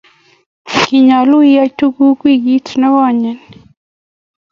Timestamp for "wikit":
2.25-2.67